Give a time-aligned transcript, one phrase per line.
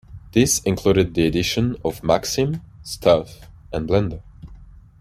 [0.31, 4.23] This included the editions of "Maxim", "Stuff" and "Blender".